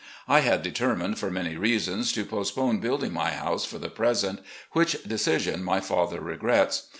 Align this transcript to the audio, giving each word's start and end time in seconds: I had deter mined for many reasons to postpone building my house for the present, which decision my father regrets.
I 0.27 0.39
had 0.39 0.63
deter 0.63 0.95
mined 0.95 1.19
for 1.19 1.29
many 1.29 1.57
reasons 1.57 2.11
to 2.13 2.25
postpone 2.25 2.79
building 2.79 3.13
my 3.13 3.33
house 3.33 3.65
for 3.65 3.77
the 3.77 3.87
present, 3.89 4.39
which 4.71 5.03
decision 5.03 5.63
my 5.63 5.79
father 5.79 6.19
regrets. 6.21 6.89